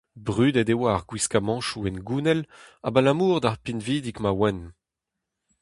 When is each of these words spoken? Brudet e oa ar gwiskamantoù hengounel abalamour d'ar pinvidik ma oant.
Brudet 0.25 0.69
e 0.73 0.75
oa 0.77 0.89
ar 0.95 1.03
gwiskamantoù 1.09 1.81
hengounel 1.85 2.41
abalamour 2.87 3.37
d'ar 3.41 3.57
pinvidik 3.63 4.17
ma 4.21 4.31
oant. 4.37 4.63